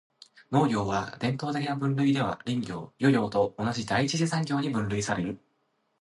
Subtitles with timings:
[0.51, 5.37] 農業は、伝統的な分類では林業・漁業と同じ第一次産業に分類される。